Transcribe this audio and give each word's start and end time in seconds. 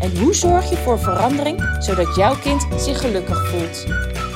En 0.00 0.18
hoe 0.18 0.34
zorg 0.34 0.70
je 0.70 0.76
voor 0.76 0.98
verandering 0.98 1.76
zodat 1.78 2.16
jouw 2.16 2.36
kind 2.38 2.66
zich 2.76 3.00
gelukkig 3.00 3.48
voelt? 3.48 3.86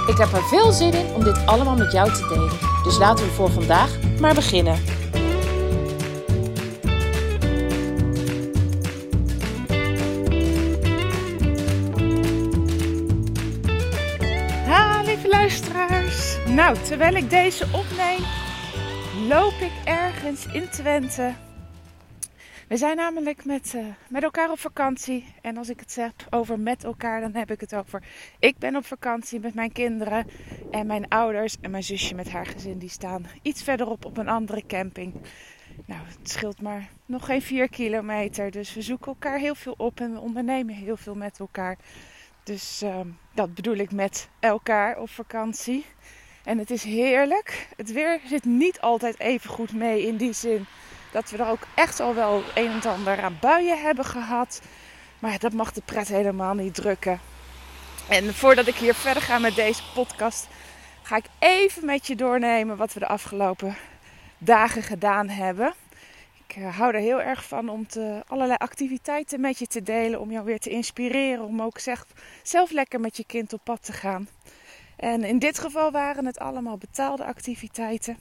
Ik 0.07 0.17
heb 0.17 0.33
er 0.33 0.43
veel 0.43 0.73
zin 0.73 0.93
in 0.93 1.15
om 1.15 1.25
dit 1.25 1.47
allemaal 1.47 1.77
met 1.77 1.93
jou 1.93 2.13
te 2.13 2.27
delen. 2.29 2.59
Dus 2.85 2.99
laten 2.99 3.25
we 3.25 3.31
voor 3.31 3.51
vandaag 3.51 3.99
maar 4.21 4.35
beginnen. 4.35 4.79
Ha, 14.67 15.03
lieve 15.03 15.29
luisteraars. 15.29 16.37
Nou, 16.47 16.77
terwijl 16.83 17.15
ik 17.15 17.31
deze 17.31 17.65
opneem, 17.65 18.21
loop 19.29 19.55
ik 19.61 19.73
ergens 19.85 20.47
in 20.53 20.69
Twente. 20.71 21.33
We 22.71 22.77
zijn 22.77 22.97
namelijk 22.97 23.45
met, 23.45 23.75
eh, 23.75 23.85
met 24.09 24.23
elkaar 24.23 24.51
op 24.51 24.59
vakantie. 24.59 25.35
En 25.43 25.57
als 25.57 25.69
ik 25.69 25.81
het 25.81 25.95
heb 25.95 26.13
over 26.31 26.61
met 26.61 26.85
elkaar, 26.85 27.21
dan 27.21 27.35
heb 27.35 27.51
ik 27.51 27.61
het 27.61 27.75
over. 27.75 28.03
Ik 28.39 28.59
ben 28.59 28.77
op 28.77 28.87
vakantie 28.87 29.41
met 29.41 29.55
mijn 29.55 29.73
kinderen 29.73 30.27
en 30.71 30.87
mijn 30.87 31.09
ouders 31.09 31.57
en 31.61 31.71
mijn 31.71 31.83
zusje 31.83 32.15
met 32.15 32.31
haar 32.31 32.47
gezin. 32.47 32.79
Die 32.79 32.89
staan 32.89 33.27
iets 33.43 33.63
verderop 33.63 34.05
op 34.05 34.17
een 34.17 34.29
andere 34.29 34.67
camping. 34.67 35.15
Nou, 35.87 36.01
het 36.07 36.31
scheelt 36.31 36.61
maar 36.63 36.89
nog 37.07 37.25
geen 37.25 37.43
vier 37.43 37.69
kilometer. 37.69 38.51
Dus 38.51 38.75
we 38.75 38.83
zoeken 38.83 39.07
elkaar 39.07 39.39
heel 39.39 39.55
veel 39.55 39.75
op 39.77 40.01
en 40.01 40.13
we 40.13 40.21
ondernemen 40.21 40.75
heel 40.75 40.97
veel 40.97 41.15
met 41.15 41.39
elkaar. 41.39 41.77
Dus 42.43 42.83
ehm, 42.83 43.09
dat 43.35 43.55
bedoel 43.55 43.77
ik 43.77 43.93
met 43.93 44.29
elkaar 44.41 44.99
op 44.99 45.11
vakantie. 45.11 45.85
En 46.45 46.59
het 46.59 46.71
is 46.71 46.83
heerlijk. 46.83 47.69
Het 47.77 47.93
weer 47.93 48.21
zit 48.25 48.45
niet 48.45 48.81
altijd 48.81 49.19
even 49.19 49.51
goed 49.51 49.73
mee 49.75 50.07
in 50.07 50.17
die 50.17 50.33
zin 50.33 50.67
dat 51.13 51.31
we 51.31 51.37
er 51.37 51.49
ook 51.49 51.67
echt 51.75 52.01
al 52.01 52.15
wel 52.15 52.43
een 52.55 52.71
en 52.71 52.91
ander 52.91 53.23
aan 53.23 53.39
buien 53.41 53.83
hebben 53.83 54.05
gehad. 54.05 54.61
Maar 55.19 55.39
dat 55.39 55.53
mag 55.53 55.73
de 55.73 55.83
pret 55.85 56.09
helemaal 56.09 56.55
niet 56.55 56.75
drukken. 56.75 57.21
En 58.09 58.35
voordat 58.35 58.67
ik 58.67 58.75
hier 58.75 58.95
verder 58.95 59.23
ga 59.23 59.39
met 59.39 59.55
deze 59.55 59.83
podcast, 59.95 60.49
ga 61.03 61.17
ik 61.17 61.27
even 61.39 61.85
met 61.85 62.07
je 62.07 62.17
doornemen 62.17 62.77
wat 62.77 62.93
we 62.93 63.01
de 63.01 63.07
afgelopen 63.07 63.77
dagen 64.39 64.83
gedaan 64.83 65.29
hebben. 65.29 65.75
Ik 66.47 66.57
uh, 66.57 66.77
hou 66.77 66.95
er 66.95 67.01
heel 67.01 67.23
erg 67.23 67.45
van 67.45 67.69
om 67.69 67.87
te, 67.87 68.23
allerlei 68.27 68.59
activiteiten 68.59 69.41
met 69.41 69.59
je 69.59 69.67
te 69.67 69.83
delen. 69.83 70.21
Om 70.21 70.31
jou 70.31 70.45
weer 70.45 70.59
te 70.59 70.71
inspireren. 70.71 71.45
Om 71.45 71.63
ook 71.63 71.79
zelf, 71.79 72.05
zelf 72.43 72.71
lekker 72.71 73.01
met 73.01 73.17
je 73.17 73.25
kind 73.25 73.53
op 73.53 73.61
pad 73.65 73.85
te 73.85 73.93
gaan. 73.93 74.29
En 74.97 75.25
in 75.25 75.39
dit 75.39 75.59
geval 75.59 75.91
waren 75.91 76.27
het 76.27 76.39
allemaal 76.39 76.77
betaalde 76.77 77.25
activiteiten. 77.25 78.19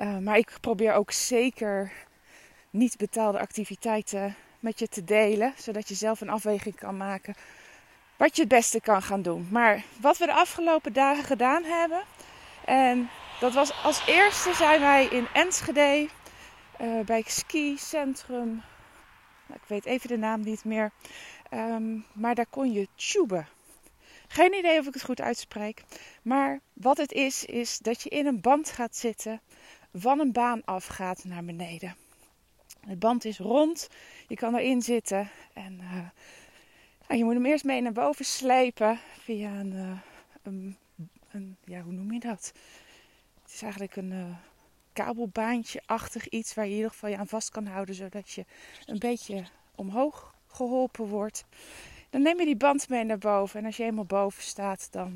Uh, 0.00 0.18
maar 0.18 0.36
ik 0.36 0.58
probeer 0.60 0.92
ook 0.92 1.10
zeker 1.10 1.92
niet 2.70 2.96
betaalde 2.96 3.38
activiteiten 3.38 4.34
met 4.60 4.78
je 4.78 4.88
te 4.88 5.04
delen. 5.04 5.54
Zodat 5.56 5.88
je 5.88 5.94
zelf 5.94 6.20
een 6.20 6.30
afweging 6.30 6.76
kan 6.76 6.96
maken 6.96 7.34
wat 8.16 8.36
je 8.36 8.42
het 8.42 8.50
beste 8.50 8.80
kan 8.80 9.02
gaan 9.02 9.22
doen. 9.22 9.48
Maar 9.50 9.84
wat 10.00 10.18
we 10.18 10.26
de 10.26 10.32
afgelopen 10.32 10.92
dagen 10.92 11.24
gedaan 11.24 11.64
hebben. 11.64 12.02
En 12.64 13.08
dat 13.40 13.54
was 13.54 13.82
als 13.82 14.06
eerste 14.06 14.54
zijn 14.54 14.80
wij 14.80 15.06
in 15.06 15.26
Enschede 15.32 16.08
uh, 16.80 17.00
bij 17.04 17.22
Ski 17.26 17.76
Centrum. 17.78 18.62
Nou, 19.46 19.60
ik 19.62 19.68
weet 19.68 19.84
even 19.84 20.08
de 20.08 20.16
naam 20.16 20.40
niet 20.40 20.64
meer. 20.64 20.92
Um, 21.50 22.04
maar 22.12 22.34
daar 22.34 22.46
kon 22.46 22.72
je 22.72 22.88
tuben. 22.94 23.48
Geen 24.28 24.54
idee 24.54 24.78
of 24.78 24.86
ik 24.86 24.94
het 24.94 25.04
goed 25.04 25.20
uitspreek. 25.20 25.82
Maar 26.22 26.60
wat 26.72 26.96
het 26.96 27.12
is, 27.12 27.44
is 27.44 27.78
dat 27.78 28.02
je 28.02 28.08
in 28.08 28.26
een 28.26 28.40
band 28.40 28.70
gaat 28.70 28.96
zitten. 28.96 29.40
Van 29.98 30.20
een 30.20 30.32
baan 30.32 30.64
afgaat 30.64 31.24
naar 31.24 31.44
beneden. 31.44 31.96
De 32.86 32.96
band 32.96 33.24
is 33.24 33.38
rond. 33.38 33.88
Je 34.28 34.34
kan 34.34 34.54
erin 34.54 34.82
zitten. 34.82 35.30
En 35.52 35.80
uh, 35.80 37.18
je 37.18 37.24
moet 37.24 37.34
hem 37.34 37.46
eerst 37.46 37.64
mee 37.64 37.80
naar 37.80 37.92
boven 37.92 38.24
slepen. 38.24 38.98
Via 39.18 39.50
een, 39.50 39.72
uh, 39.72 39.98
een, 40.42 40.76
een, 41.30 41.56
ja, 41.64 41.80
hoe 41.80 41.92
noem 41.92 42.12
je 42.12 42.20
dat? 42.20 42.52
Het 43.42 43.52
is 43.52 43.62
eigenlijk 43.62 43.96
een 43.96 44.10
uh, 44.12 44.36
kabelbaantje-achtig 44.92 46.28
iets 46.28 46.54
waar 46.54 46.64
je 46.64 46.70
in 46.70 46.76
ieder 46.76 46.90
geval 46.90 47.10
je 47.10 47.16
aan 47.16 47.28
vast 47.28 47.50
kan 47.50 47.66
houden. 47.66 47.94
Zodat 47.94 48.30
je 48.30 48.44
een 48.84 48.98
beetje 48.98 49.44
omhoog 49.74 50.34
geholpen 50.46 51.06
wordt. 51.06 51.44
Dan 52.10 52.22
neem 52.22 52.38
je 52.38 52.44
die 52.44 52.56
band 52.56 52.88
mee 52.88 53.04
naar 53.04 53.18
boven. 53.18 53.60
En 53.60 53.66
als 53.66 53.76
je 53.76 53.84
eenmaal 53.84 54.04
boven 54.04 54.42
staat, 54.42 54.88
dan, 54.90 55.14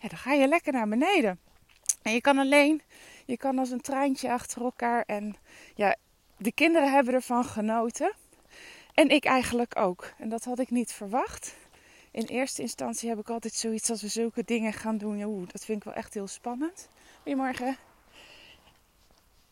ja, 0.00 0.08
dan 0.08 0.18
ga 0.18 0.32
je 0.32 0.48
lekker 0.48 0.72
naar 0.72 0.88
beneden. 0.88 1.38
En 2.02 2.12
je 2.12 2.20
kan 2.20 2.38
alleen, 2.38 2.82
je 3.26 3.36
kan 3.36 3.58
als 3.58 3.70
een 3.70 3.80
treintje 3.80 4.32
achter 4.32 4.62
elkaar. 4.62 5.02
En 5.06 5.36
ja, 5.74 5.96
de 6.36 6.52
kinderen 6.52 6.92
hebben 6.92 7.14
ervan 7.14 7.44
genoten. 7.44 8.12
En 8.94 9.08
ik 9.08 9.24
eigenlijk 9.24 9.78
ook. 9.78 10.12
En 10.18 10.28
dat 10.28 10.44
had 10.44 10.58
ik 10.58 10.70
niet 10.70 10.92
verwacht. 10.92 11.54
In 12.10 12.26
eerste 12.26 12.62
instantie 12.62 13.08
heb 13.08 13.18
ik 13.18 13.30
altijd 13.30 13.54
zoiets 13.54 13.90
als 13.90 14.02
we 14.02 14.08
zulke 14.08 14.44
dingen 14.44 14.72
gaan 14.72 14.98
doen. 14.98 15.22
Oeh, 15.22 15.48
dat 15.48 15.64
vind 15.64 15.78
ik 15.78 15.84
wel 15.84 15.94
echt 15.94 16.14
heel 16.14 16.26
spannend. 16.26 16.88
Goedemorgen. 17.22 17.76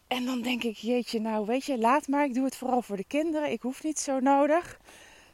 En 0.07 0.25
dan 0.25 0.43
denk 0.43 0.63
ik, 0.63 0.77
jeetje, 0.77 1.21
nou 1.21 1.47
weet 1.47 1.65
je, 1.65 1.79
laat 1.79 2.09
maar. 2.09 2.25
Ik 2.25 2.35
doe 2.35 2.45
het 2.45 2.57
vooral 2.57 2.83
voor 2.83 2.97
de 2.97 3.05
kinderen. 3.05 3.51
Ik 3.51 3.63
hoef 3.63 3.83
niet 3.83 3.99
zo 3.99 4.21
nodig. 4.21 4.81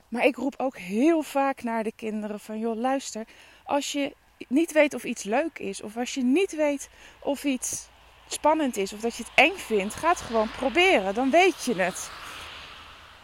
Maar 0.08 0.24
ik 0.24 0.36
roep 0.36 0.54
ook 0.56 0.76
heel 0.76 1.22
vaak 1.22 1.62
naar 1.62 1.84
de 1.84 1.92
kinderen 1.96 2.40
van, 2.40 2.58
joh, 2.58 2.76
luister. 2.76 3.26
Als 3.64 3.92
je 3.92 4.14
niet 4.48 4.72
weet 4.72 4.94
of 4.94 5.04
iets 5.04 5.22
leuk 5.22 5.58
is, 5.58 5.82
of 5.82 5.96
als 5.96 6.14
je 6.14 6.22
niet 6.22 6.56
weet 6.56 6.88
of 7.20 7.44
iets 7.44 7.88
spannend 8.32 8.76
is, 8.76 8.92
of 8.92 9.00
dat 9.00 9.16
je 9.16 9.22
het 9.22 9.32
eng 9.34 9.56
vindt, 9.56 9.94
ga 9.94 10.08
het 10.08 10.20
gewoon 10.20 10.50
proberen. 10.50 11.14
Dan 11.14 11.30
weet 11.30 11.64
je 11.64 11.74
het. 11.74 12.10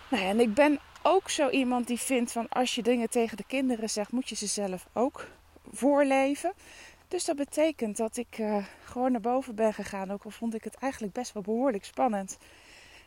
Nou 0.09 0.22
ja, 0.22 0.28
en 0.28 0.41
ik 0.41 0.55
ben 0.55 0.81
ook 1.03 1.31
zo 1.31 1.49
iemand 1.49 1.87
die 1.87 1.99
vindt 1.99 2.33
van 2.33 2.49
als 2.49 2.75
je 2.75 2.83
dingen 2.83 3.11
tegen 3.11 3.37
de 3.37 3.45
kinderen 3.47 3.91
zegt, 3.91 4.12
moet 4.12 4.28
je 4.28 4.34
ze 4.34 4.47
zelf 4.47 4.87
ook 4.93 5.27
voorleven. 5.72 6.53
Dus 7.09 7.25
dat 7.25 7.37
betekent 7.37 7.97
dat 7.97 8.16
ik 8.16 8.39
uh, 8.39 8.65
gewoon 8.84 9.12
naar 9.12 9.21
boven 9.21 9.55
ben 9.55 9.75
gegaan. 9.75 10.11
Ook 10.11 10.25
al 10.25 10.31
vond 10.31 10.55
ik 10.55 10.65
het 10.65 10.75
eigenlijk 10.75 11.12
best 11.12 11.33
wel 11.33 11.43
behoorlijk 11.43 11.84
spannend. 11.84 12.39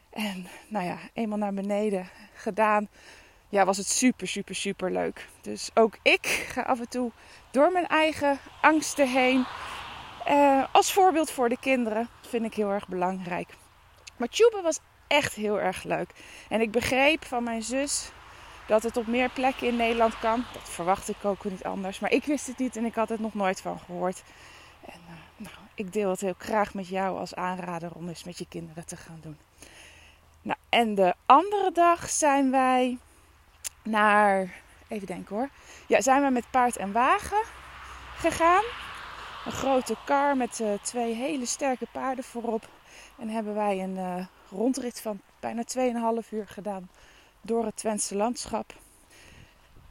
En 0.09 0.48
nou 0.68 0.86
ja, 0.86 0.98
eenmaal 1.14 1.38
naar 1.38 1.54
beneden 1.54 2.09
gedaan 2.34 2.90
ja, 3.50 3.66
was 3.66 3.78
het 3.78 3.88
super, 3.88 4.28
super, 4.28 4.56
super 4.56 4.92
leuk. 4.92 5.28
Dus 5.42 5.70
ook 5.74 5.98
ik 6.02 6.26
ga 6.26 6.62
af 6.62 6.80
en 6.80 6.90
toe 6.90 7.12
door 7.52 7.72
mijn 7.72 7.88
eigen 7.88 8.40
angsten 8.62 9.09
heen. 9.09 9.46
Uh, 10.28 10.63
als 10.72 10.94
voorbeeld 10.94 11.31
voor 11.31 11.50
de 11.50 11.57
kinderen 11.59 12.09
vind 12.22 12.46
ik 12.46 12.53
heel 12.53 12.69
erg 12.69 12.88
belangrijk. 12.88 13.50
Maar 14.18 14.30
was 14.63 14.80
echt 15.07 15.34
heel 15.34 15.59
erg 15.59 15.84
leuk. 15.84 16.09
En 16.50 16.62
ik 16.62 16.72
begreep 16.72 17.25
van 17.25 17.44
mijn 17.44 17.63
zus 17.63 18.12
dat 18.68 18.84
het 18.84 18.97
op 18.97 19.08
meer 19.08 19.29
plekken 19.29 19.68
in 19.68 19.75
Nederland 19.75 20.19
kan. 20.19 20.46
Dat 20.53 20.69
verwacht 20.69 21.09
ik 21.09 21.25
ook 21.25 21.44
niet 21.44 21.63
anders. 21.63 22.00
Maar 22.00 22.12
ik 22.12 22.24
wist 22.24 22.47
het 22.47 22.58
niet 22.58 22.75
en 22.75 22.85
ik 22.85 22.96
had 22.96 23.09
het 23.09 23.19
nog 23.19 23.34
nooit 23.34 23.62
van 23.62 23.79
gehoord. 23.79 24.24
En 24.85 25.00
uh, 25.08 25.13
nou, 25.35 25.56
ik 25.74 25.94
deel 25.94 26.09
het 26.09 26.22
heel 26.22 26.35
graag 26.38 26.74
met 26.74 26.88
jou 26.88 27.18
als 27.18 27.35
aanrader 27.35 27.91
om 27.94 28.08
eens 28.08 28.24
met 28.24 28.38
je 28.38 28.46
kinderen 28.50 28.85
te 28.85 28.97
gaan 28.97 29.19
doen. 29.22 29.38
Nou, 30.41 30.58
en 30.69 30.96
de 30.96 31.13
andere 31.25 31.72
dag 31.72 32.09
zijn 32.09 32.52
wij 32.52 32.97
naar, 33.84 34.62
even 34.88 35.08
denken 35.08 35.35
hoor. 35.35 35.50
Ja, 35.88 36.02
zijn 36.02 36.24
we 36.24 36.29
met 36.29 36.52
paard 36.52 36.78
en 36.78 36.91
wagen 36.91 37.44
gegaan. 38.17 38.64
Een 39.49 39.55
grote 39.55 39.96
kar 40.05 40.37
met 40.37 40.59
uh, 40.59 40.73
twee 40.81 41.13
hele 41.13 41.46
sterke 41.46 41.87
paarden 41.91 42.23
voorop. 42.23 42.67
En 43.17 43.29
hebben 43.29 43.55
wij 43.55 43.84
een 43.84 43.96
uh, 43.96 44.25
rondrit 44.49 45.01
van 45.01 45.22
bijna 45.40 45.63
2,5 46.23 46.29
uur 46.29 46.47
gedaan 46.47 46.90
door 47.41 47.66
het 47.66 47.75
Twentse 47.75 48.16
landschap. 48.16 48.73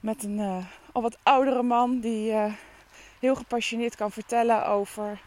Met 0.01 0.25
een 0.25 0.39
uh, 0.39 0.65
al 0.93 1.03
wat 1.03 1.19
oudere 1.23 1.63
man 1.63 2.01
die 2.01 2.35
heel 3.21 3.35
gepassioneerd 3.35 3.97
kan 3.97 4.11
vertellen 4.11 4.67
over 4.67 5.21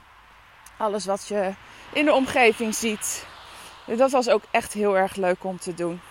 alles 0.77 1.05
wat 1.05 1.27
je 1.27 1.53
in 1.93 2.05
de 2.05 2.13
omgeving 2.13 2.75
ziet. 2.75 3.25
Dat 3.85 4.11
was 4.11 4.29
ook 4.29 4.43
echt 4.51 4.73
heel 4.73 4.97
erg 4.97 5.15
leuk 5.15 5.43
om 5.43 5.59
te 5.59 5.73
doen. 5.73 6.01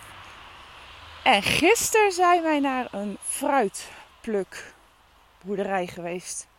En 1.23 1.43
gisteren 1.43 2.11
zijn 2.11 2.43
wij 2.43 2.59
naar 2.59 2.87
een 2.91 3.17
fruitplukboerderij 3.21 5.87
geweest. 5.87 6.49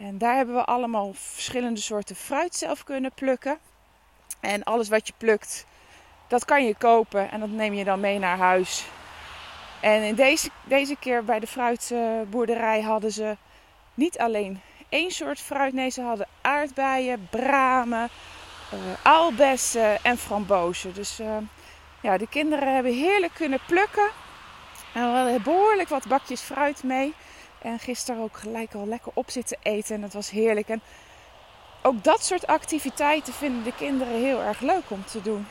En 0.00 0.18
daar 0.18 0.36
hebben 0.36 0.54
we 0.54 0.64
allemaal 0.64 1.12
verschillende 1.14 1.80
soorten 1.80 2.16
fruit 2.16 2.54
zelf 2.54 2.84
kunnen 2.84 3.12
plukken. 3.14 3.58
En 4.40 4.64
alles 4.64 4.88
wat 4.88 5.06
je 5.06 5.12
plukt, 5.16 5.66
dat 6.28 6.44
kan 6.44 6.66
je 6.66 6.74
kopen 6.74 7.30
en 7.30 7.40
dat 7.40 7.48
neem 7.48 7.74
je 7.74 7.84
dan 7.84 8.00
mee 8.00 8.18
naar 8.18 8.38
huis. 8.38 8.84
En 9.80 10.02
in 10.02 10.14
deze, 10.14 10.50
deze 10.64 10.96
keer 10.96 11.24
bij 11.24 11.40
de 11.40 11.46
fruitboerderij 11.46 12.80
hadden 12.80 13.12
ze 13.12 13.36
niet 13.94 14.18
alleen 14.18 14.60
één 14.88 15.10
soort 15.10 15.40
fruit. 15.40 15.72
Nee, 15.72 15.90
ze 15.90 16.02
hadden 16.02 16.26
aardbeien, 16.40 17.28
bramen, 17.30 18.08
uh, 18.72 20.06
en 20.06 20.18
frambozen. 20.18 20.94
Dus 20.94 21.20
uh, 21.20 21.36
ja, 22.00 22.18
de 22.18 22.28
kinderen 22.28 22.74
hebben 22.74 22.92
heerlijk 22.92 23.34
kunnen 23.34 23.60
plukken. 23.66 24.10
En 24.94 25.12
we 25.12 25.16
hadden 25.16 25.42
behoorlijk 25.42 25.88
wat 25.88 26.06
bakjes 26.06 26.40
fruit 26.40 26.82
mee. 26.82 27.14
En 27.62 27.78
gisteren 27.78 28.22
ook 28.22 28.36
gelijk 28.36 28.74
al 28.74 28.86
lekker 28.86 29.12
op 29.14 29.30
zitten 29.30 29.58
eten. 29.62 29.94
En 29.94 30.00
dat 30.00 30.12
was 30.12 30.30
heerlijk. 30.30 30.68
En 30.68 30.80
ook 31.82 32.04
dat 32.04 32.24
soort 32.24 32.46
activiteiten 32.46 33.32
vinden 33.32 33.64
de 33.64 33.74
kinderen 33.74 34.14
heel 34.14 34.40
erg 34.40 34.60
leuk 34.60 34.90
om 34.90 35.04
te 35.04 35.22
doen. 35.22 35.46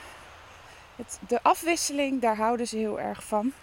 Het, 0.96 1.20
de 1.28 1.44
afwisseling, 1.44 2.22
daar 2.22 2.36
houden 2.36 2.68
ze 2.68 2.78
heel 2.78 3.00
erg 3.00 3.24
van. 3.24 3.54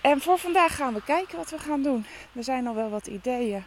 En 0.00 0.20
voor 0.20 0.38
vandaag 0.38 0.76
gaan 0.76 0.94
we 0.94 1.02
kijken 1.02 1.36
wat 1.36 1.50
we 1.50 1.58
gaan 1.58 1.82
doen. 1.82 2.06
Er 2.32 2.44
zijn 2.44 2.66
al 2.66 2.74
wel 2.74 2.90
wat 2.90 3.06
ideeën. 3.06 3.64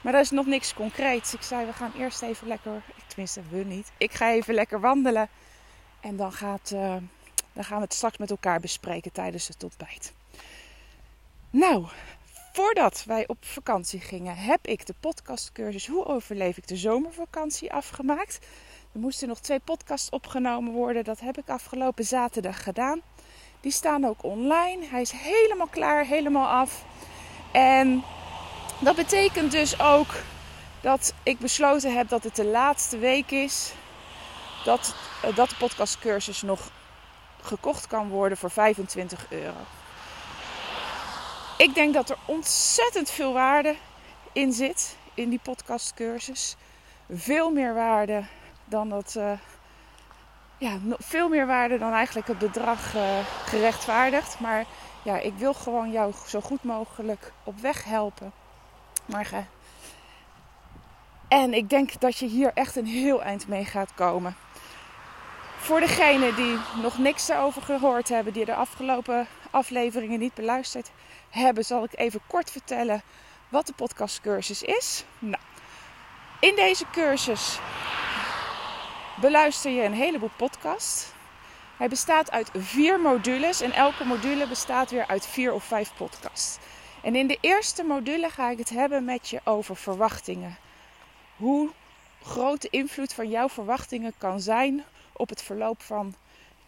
Maar 0.00 0.14
er 0.14 0.20
is 0.20 0.30
nog 0.30 0.46
niks 0.46 0.74
concreets. 0.74 1.34
Ik 1.34 1.42
zei, 1.42 1.66
we 1.66 1.72
gaan 1.72 1.92
eerst 1.98 2.22
even 2.22 2.46
lekker, 2.46 2.82
tenminste 3.06 3.40
we 3.50 3.56
niet. 3.56 3.92
Ik 3.96 4.12
ga 4.12 4.30
even 4.30 4.54
lekker 4.54 4.80
wandelen. 4.80 5.28
En 6.00 6.16
dan, 6.16 6.32
gaat, 6.32 6.70
uh, 6.74 6.96
dan 7.52 7.64
gaan 7.64 7.76
we 7.76 7.82
het 7.82 7.94
straks 7.94 8.18
met 8.18 8.30
elkaar 8.30 8.60
bespreken 8.60 9.12
tijdens 9.12 9.48
het 9.48 9.62
ontbijt. 9.64 10.12
Nou, 11.50 11.86
voordat 12.52 13.04
wij 13.06 13.24
op 13.26 13.36
vakantie 13.40 14.00
gingen, 14.00 14.36
heb 14.36 14.66
ik 14.66 14.86
de 14.86 14.94
podcastcursus 15.00 15.86
Hoe 15.86 16.04
overleef 16.04 16.56
ik 16.56 16.68
de 16.68 16.76
zomervakantie 16.76 17.72
afgemaakt. 17.72 18.38
Er 18.92 19.00
moesten 19.00 19.28
nog 19.28 19.40
twee 19.40 19.60
podcasts 19.60 20.10
opgenomen 20.10 20.72
worden. 20.72 21.04
Dat 21.04 21.20
heb 21.20 21.38
ik 21.38 21.48
afgelopen 21.48 22.04
zaterdag 22.04 22.62
gedaan. 22.62 23.00
Die 23.60 23.72
staan 23.72 24.04
ook 24.04 24.24
online. 24.24 24.86
Hij 24.86 25.00
is 25.00 25.10
helemaal 25.10 25.66
klaar, 25.66 26.04
helemaal 26.04 26.48
af. 26.48 26.84
En 27.52 28.02
dat 28.80 28.96
betekent 28.96 29.52
dus 29.52 29.80
ook 29.80 30.14
dat 30.80 31.14
ik 31.22 31.38
besloten 31.38 31.96
heb 31.96 32.08
dat 32.08 32.24
het 32.24 32.36
de 32.36 32.44
laatste 32.44 32.98
week 32.98 33.30
is 33.30 33.72
dat, 34.64 34.94
eh, 35.22 35.36
dat 35.36 35.48
de 35.48 35.56
podcastcursus 35.56 36.42
nog 36.42 36.70
gekocht 37.42 37.86
kan 37.86 38.08
worden 38.08 38.38
voor 38.38 38.50
25 38.50 39.26
euro. 39.30 39.56
Ik 41.60 41.74
denk 41.74 41.94
dat 41.94 42.10
er 42.10 42.16
ontzettend 42.24 43.10
veel 43.10 43.32
waarde 43.32 43.76
in 44.32 44.52
zit 44.52 44.96
in 45.14 45.28
die 45.28 45.40
podcastcursus. 45.42 46.56
Veel 47.10 47.50
meer 47.50 47.74
waarde 47.74 48.24
dan 48.64 48.88
dat. 48.88 49.14
Uh, 49.18 49.32
ja, 50.58 50.78
veel 50.98 51.28
meer 51.28 51.46
waarde 51.46 51.78
dan 51.78 51.92
eigenlijk 51.92 52.28
het 52.28 52.38
bedrag 52.38 52.94
uh, 52.94 53.18
gerechtvaardigt. 53.44 54.40
Maar 54.40 54.64
ja, 55.02 55.18
ik 55.18 55.34
wil 55.34 55.54
gewoon 55.54 55.90
jou 55.90 56.12
zo 56.26 56.40
goed 56.40 56.62
mogelijk 56.62 57.32
op 57.44 57.58
weg 57.58 57.84
helpen. 57.84 58.32
Maar, 59.04 59.46
en 61.28 61.54
ik 61.54 61.70
denk 61.70 62.00
dat 62.00 62.16
je 62.16 62.26
hier 62.26 62.50
echt 62.54 62.76
een 62.76 62.86
heel 62.86 63.22
eind 63.22 63.48
mee 63.48 63.64
gaat 63.64 63.94
komen. 63.94 64.36
Voor 65.58 65.80
degenen 65.80 66.36
die 66.36 66.58
nog 66.82 66.98
niks 66.98 67.26
daarover 67.26 67.62
gehoord 67.62 68.08
hebben, 68.08 68.32
die 68.32 68.44
de 68.44 68.54
afgelopen 68.54 69.26
afleveringen 69.50 70.18
niet 70.18 70.34
beluisterd 70.34 70.90
hebben, 71.30 71.64
zal 71.64 71.84
ik 71.84 71.98
even 71.98 72.20
kort 72.26 72.50
vertellen 72.50 73.02
wat 73.48 73.66
de 73.66 73.72
podcastcursus 73.72 74.62
is. 74.62 75.04
Nou, 75.18 75.42
in 76.40 76.56
deze 76.56 76.84
cursus 76.92 77.58
beluister 79.20 79.70
je 79.70 79.82
een 79.82 79.94
heleboel 79.94 80.30
podcasts. 80.36 81.12
Hij 81.76 81.88
bestaat 81.88 82.30
uit 82.30 82.50
vier 82.54 83.00
modules 83.00 83.60
en 83.60 83.72
elke 83.72 84.04
module 84.04 84.48
bestaat 84.48 84.90
weer 84.90 85.06
uit 85.06 85.26
vier 85.26 85.52
of 85.52 85.64
vijf 85.64 85.92
podcasts. 85.96 86.58
En 87.02 87.16
in 87.16 87.26
de 87.26 87.38
eerste 87.40 87.82
module 87.82 88.28
ga 88.28 88.50
ik 88.50 88.58
het 88.58 88.68
hebben 88.68 89.04
met 89.04 89.28
je 89.28 89.40
over 89.44 89.76
verwachtingen. 89.76 90.56
Hoe 91.36 91.70
groot 92.22 92.62
de 92.62 92.68
invloed 92.70 93.12
van 93.12 93.28
jouw 93.28 93.48
verwachtingen 93.48 94.12
kan 94.18 94.40
zijn 94.40 94.84
op 95.12 95.28
het 95.28 95.42
verloop 95.42 95.82
van 95.82 96.14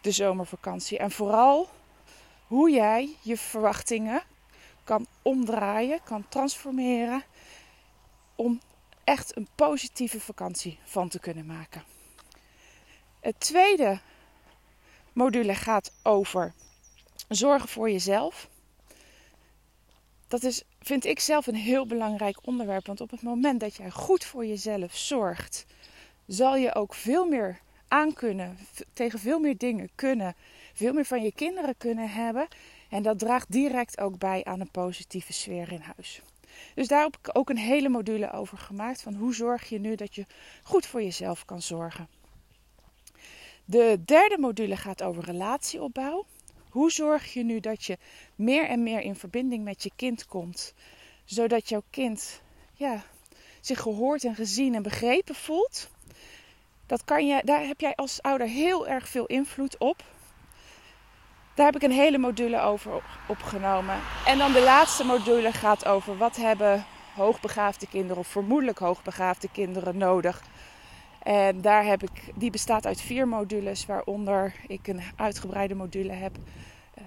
de 0.01 0.11
zomervakantie. 0.11 0.99
En 0.99 1.11
vooral 1.11 1.69
hoe 2.47 2.71
jij 2.71 3.17
je 3.21 3.37
verwachtingen 3.37 4.23
kan 4.85 5.07
omdraaien, 5.23 6.03
kan 6.03 6.29
transformeren 6.29 7.23
om 8.35 8.61
echt 9.05 9.37
een 9.37 9.49
positieve 9.55 10.21
vakantie 10.21 10.79
van 10.85 11.09
te 11.09 11.19
kunnen 11.19 11.47
maken. 11.47 11.83
Het 13.21 13.41
tweede 13.41 14.01
module 15.13 15.55
gaat 15.55 15.93
over 16.03 16.55
zorgen 17.29 17.69
voor 17.69 17.91
jezelf. 17.91 18.49
Dat 20.29 20.43
is, 20.43 20.63
vind 20.81 21.05
ik 21.05 21.21
zelf 21.21 21.47
een 21.47 21.55
heel 21.55 21.87
belangrijk 21.87 22.47
onderwerp. 22.47 22.87
Want 22.87 23.01
op 23.01 23.11
het 23.11 23.23
moment 23.23 23.61
dat 23.61 23.77
jij 23.77 23.91
goed 23.91 24.25
voor 24.25 24.47
jezelf 24.47 24.97
zorgt, 24.97 25.67
zal 26.27 26.57
je 26.57 26.75
ook 26.75 26.95
veel 26.95 27.27
meer 27.29 27.61
aankunnen, 27.89 28.59
tegen 28.93 29.19
veel 29.19 29.39
meer 29.39 29.57
dingen 29.57 29.91
kunnen, 29.95 30.35
veel 30.73 30.93
meer 30.93 31.05
van 31.05 31.23
je 31.23 31.33
kinderen 31.33 31.75
kunnen 31.79 32.11
hebben. 32.11 32.49
En 32.93 33.03
dat 33.03 33.19
draagt 33.19 33.53
direct 33.53 34.01
ook 34.01 34.19
bij 34.19 34.45
aan 34.45 34.61
een 34.61 34.71
positieve 34.71 35.33
sfeer 35.33 35.73
in 35.73 35.81
huis. 35.81 36.23
Dus 36.75 36.89
daar 36.89 37.03
heb 37.03 37.17
ik 37.17 37.31
ook 37.33 37.51
een 37.51 37.59
hele 37.59 37.89
module 37.89 38.33
over 38.33 38.59
gemaakt. 38.59 39.03
Van 39.03 39.15
hoe 39.15 39.35
zorg 39.35 39.69
je 39.69 39.79
nu 39.79 39.95
dat 39.95 40.15
je 40.15 40.27
goed 40.63 40.87
voor 40.87 41.03
jezelf 41.03 41.45
kan 41.45 41.63
zorgen. 41.63 42.09
De 43.65 44.01
derde 44.05 44.39
module 44.39 44.77
gaat 44.77 45.03
over 45.03 45.25
relatieopbouw. 45.25 46.27
Hoe 46.69 46.91
zorg 46.91 47.33
je 47.33 47.43
nu 47.43 47.61
dat 47.61 47.85
je 47.85 47.99
meer 48.35 48.69
en 48.69 48.83
meer 48.83 49.01
in 49.01 49.17
verbinding 49.17 49.65
met 49.65 49.83
je 49.83 49.91
kind 49.97 50.27
komt, 50.27 50.75
zodat 51.25 51.69
jouw 51.69 51.83
kind 51.91 52.41
ja, 52.75 53.05
zich 53.61 53.81
gehoord 53.81 54.25
en 54.25 54.35
gezien 54.35 54.75
en 54.75 54.83
begrepen 54.83 55.35
voelt? 55.35 55.91
Dat 56.87 57.05
kan 57.05 57.27
je, 57.27 57.43
daar 57.45 57.67
heb 57.67 57.81
jij 57.81 57.95
als 57.95 58.23
ouder 58.23 58.47
heel 58.47 58.89
erg 58.89 59.09
veel 59.09 59.27
invloed 59.27 59.79
op. 59.79 60.05
Daar 61.55 61.67
heb 61.67 61.77
ik 61.77 61.83
een 61.83 61.97
hele 61.97 62.19
module 62.19 62.61
over 62.61 63.03
opgenomen. 63.29 63.99
En 64.27 64.39
dan 64.39 64.53
de 64.53 64.63
laatste 64.63 65.05
module 65.05 65.53
gaat 65.53 65.87
over 65.87 66.17
wat 66.17 66.37
hebben 66.37 66.85
hoogbegaafde 67.15 67.87
kinderen 67.87 68.19
of 68.19 68.27
vermoedelijk 68.27 68.79
hoogbegaafde 68.79 69.49
kinderen 69.53 69.99
nodig. 69.99 70.43
En 71.23 71.61
daar 71.61 71.85
heb 71.85 72.03
ik, 72.03 72.33
die 72.35 72.51
bestaat 72.51 72.87
uit 72.87 73.01
vier 73.01 73.29
modules, 73.29 73.87
waaronder 73.87 74.55
ik 74.67 74.87
een 74.87 75.03
uitgebreide 75.17 75.75
module 75.75 76.13
heb, 76.13 76.37
uh, 76.99 77.05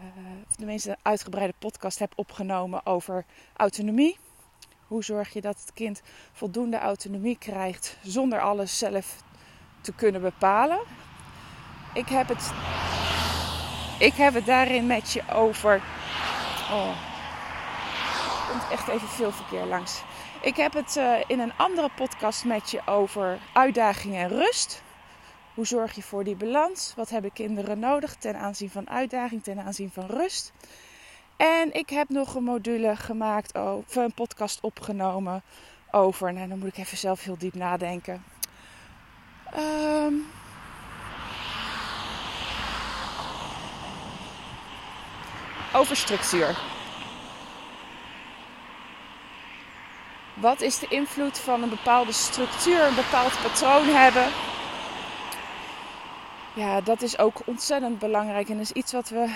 tenminste 0.56 0.89
een 0.89 0.97
uitgebreide 1.01 1.53
podcast 1.59 2.00
heb 2.00 2.13
opgenomen 2.15 2.86
over 2.86 3.25
autonomie. 3.56 4.18
Hoe 4.88 5.03
zorg 5.03 5.33
je 5.33 5.42
dat 5.42 5.59
het 5.59 5.74
kind 5.74 6.01
voldoende 6.31 6.80
autonomie 6.80 7.37
krijgt 7.37 7.97
zonder 8.02 8.42
alles 8.42 8.78
zelf 8.78 9.23
te 9.81 9.94
kunnen 9.94 10.21
bepalen? 10.21 10.80
Ik 11.94 12.07
heb 12.07 12.28
het 12.28 12.52
ik 13.99 14.14
heb 14.14 14.33
het 14.33 14.45
daarin 14.45 14.85
met 14.85 15.11
je 15.11 15.21
over. 15.33 15.81
Oh, 16.71 16.90
er 16.90 18.52
komt 18.52 18.71
echt 18.71 18.87
even 18.87 19.07
veel 19.07 19.31
verkeer 19.31 19.66
langs. 19.66 20.02
Ik 20.42 20.56
heb 20.56 20.73
het 20.73 20.95
uh, 20.95 21.14
in 21.28 21.40
een 21.40 21.54
andere 21.57 21.90
podcast 21.95 22.45
met 22.45 22.71
je 22.71 22.81
over 22.85 23.40
uitdaging 23.54 24.16
en 24.16 24.30
rust. 24.30 24.83
Hoe 25.54 25.66
zorg 25.66 25.95
je 25.95 26.04
voor 26.04 26.23
die 26.23 26.35
balans? 26.35 26.94
Wat 26.95 27.09
hebben 27.09 27.33
kinderen 27.33 27.80
nodig 27.80 28.16
ten 28.16 28.35
aanzien 28.35 28.69
van 28.69 28.90
uitdaging, 28.90 29.44
ten 29.44 29.59
aanzien 29.59 29.92
van 29.92 30.06
rust? 30.06 30.52
En 31.37 31.73
ik 31.73 31.90
heb 31.90 32.09
nog 32.09 32.35
een 32.35 32.44
module 32.44 32.95
gemaakt, 32.95 33.57
of 33.57 33.95
een 33.95 34.14
podcast 34.14 34.59
opgenomen 34.61 35.44
over. 35.92 36.33
Nou, 36.33 36.47
dan 36.47 36.59
moet 36.59 36.68
ik 36.68 36.78
even 36.78 36.97
zelf 36.97 37.23
heel 37.23 37.37
diep 37.37 37.54
nadenken. 37.54 38.23
Um, 39.57 40.25
over 45.76 45.96
structuur. 45.96 46.58
Wat 50.34 50.62
is 50.62 50.80
de 50.80 50.88
invloed 50.88 51.40
van 51.40 51.64
een 51.64 51.70
bepaalde 51.70 52.12
structuur, 52.12 52.84
een 52.84 52.96
bepaald 52.96 53.42
patroon 53.42 53.88
hebben? 53.88 54.28
Ja, 56.54 56.82
dat 56.82 57.02
is 57.02 57.18
ook 57.18 57.42
ontzettend 57.46 58.00
belangrijk 58.00 58.50
en 58.50 58.60
is 58.60 58.72
iets 58.72 58.92
wat 58.92 59.10
we, 59.10 59.36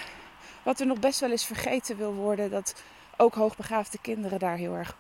wat 0.64 0.80
er 0.80 0.86
nog 0.86 1.00
best 1.00 1.20
wel 1.20 1.32
eens 1.32 1.46
vergeten 1.46 1.98
wil 1.98 2.14
worden. 2.14 2.50
Dat 2.50 2.84
ook 3.18 3.36
hoogbegaafde 3.36 3.98
kinderen 4.02 4.40
daar 4.40 4.56
heel 4.56 4.76
erg 4.76 4.96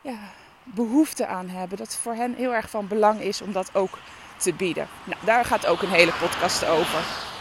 ja, 0.00 0.18
behoefte 0.62 1.26
aan 1.26 1.48
hebben. 1.48 1.78
Dat 1.78 1.86
het 1.86 1.96
voor 1.96 2.14
hen 2.14 2.34
heel 2.34 2.54
erg 2.54 2.70
van 2.70 2.88
belang 2.88 3.20
is 3.20 3.42
om 3.42 3.52
dat 3.52 3.74
ook 3.74 3.98
te 4.36 4.52
bieden. 4.52 4.88
Nou, 5.04 5.20
daar 5.24 5.44
gaat 5.44 5.66
ook 5.66 5.82
een 5.82 5.90
hele 5.90 6.12
podcast 6.12 6.64
over. 6.64 7.32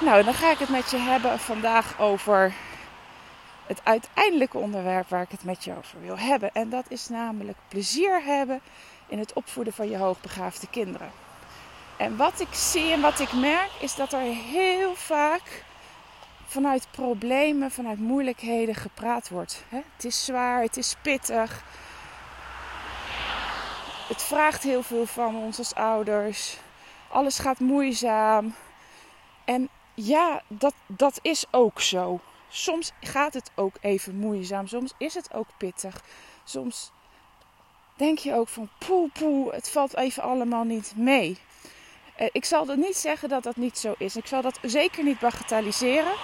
Nou, 0.00 0.24
dan 0.24 0.34
ga 0.34 0.50
ik 0.50 0.58
het 0.58 0.68
met 0.68 0.90
je 0.90 0.96
hebben 0.96 1.38
vandaag 1.38 1.98
over 1.98 2.52
het 3.66 3.80
uiteindelijke 3.84 4.58
onderwerp 4.58 5.08
waar 5.08 5.22
ik 5.22 5.30
het 5.30 5.44
met 5.44 5.64
je 5.64 5.76
over 5.76 6.00
wil 6.00 6.18
hebben. 6.18 6.52
En 6.52 6.68
dat 6.68 6.84
is 6.88 7.08
namelijk 7.08 7.58
plezier 7.68 8.22
hebben 8.24 8.60
in 9.06 9.18
het 9.18 9.32
opvoeden 9.32 9.72
van 9.72 9.90
je 9.90 9.96
hoogbegaafde 9.96 10.66
kinderen. 10.70 11.10
En 11.96 12.16
wat 12.16 12.40
ik 12.40 12.48
zie 12.52 12.92
en 12.92 13.00
wat 13.00 13.18
ik 13.20 13.32
merk 13.32 13.70
is 13.80 13.94
dat 13.94 14.12
er 14.12 14.20
heel 14.20 14.94
vaak 14.94 15.64
vanuit 16.46 16.86
problemen, 16.90 17.70
vanuit 17.70 17.98
moeilijkheden 17.98 18.74
gepraat 18.74 19.28
wordt. 19.28 19.64
Het 19.68 20.04
is 20.04 20.24
zwaar, 20.24 20.62
het 20.62 20.76
is 20.76 20.96
pittig. 21.02 21.62
Het 24.08 24.22
vraagt 24.22 24.62
heel 24.62 24.82
veel 24.82 25.06
van 25.06 25.36
ons 25.36 25.58
als 25.58 25.74
ouders. 25.74 26.56
Alles 27.08 27.38
gaat 27.38 27.58
moeizaam. 27.58 28.54
En 29.44 29.68
ja, 30.06 30.42
dat, 30.48 30.74
dat 30.86 31.18
is 31.22 31.44
ook 31.50 31.80
zo. 31.80 32.20
Soms 32.48 32.92
gaat 33.00 33.34
het 33.34 33.50
ook 33.54 33.74
even 33.80 34.16
moeizaam. 34.16 34.66
Soms 34.66 34.92
is 34.98 35.14
het 35.14 35.34
ook 35.34 35.48
pittig. 35.56 36.02
Soms 36.44 36.90
denk 37.96 38.18
je 38.18 38.34
ook 38.34 38.48
van 38.48 38.68
poe 38.78 39.08
poe, 39.08 39.54
het 39.54 39.70
valt 39.70 39.96
even 39.96 40.22
allemaal 40.22 40.64
niet 40.64 40.92
mee. 40.96 41.38
Eh, 42.16 42.28
ik 42.32 42.44
zal 42.44 42.68
er 42.68 42.78
niet 42.78 42.96
zeggen 42.96 43.28
dat 43.28 43.42
dat 43.42 43.56
niet 43.56 43.78
zo 43.78 43.94
is. 43.98 44.16
Ik 44.16 44.26
zal 44.26 44.42
dat 44.42 44.58
zeker 44.62 45.04
niet 45.04 45.18
bagatelliseren. 45.18 46.14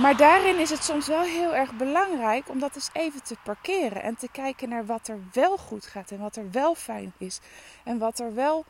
Maar 0.00 0.16
daarin 0.16 0.58
is 0.58 0.70
het 0.70 0.84
soms 0.84 1.06
wel 1.06 1.22
heel 1.22 1.54
erg 1.54 1.72
belangrijk 1.72 2.48
om 2.48 2.58
dat 2.58 2.74
eens 2.74 2.90
even 2.92 3.22
te 3.22 3.36
parkeren 3.44 4.02
en 4.02 4.16
te 4.16 4.28
kijken 4.32 4.68
naar 4.68 4.86
wat 4.86 5.08
er 5.08 5.18
wel 5.32 5.56
goed 5.56 5.86
gaat 5.86 6.10
en 6.10 6.18
wat 6.18 6.36
er 6.36 6.50
wel 6.50 6.74
fijn 6.74 7.12
is. 7.18 7.40
En 7.84 7.98
wat 7.98 8.18
er 8.18 8.34
wel, 8.34 8.64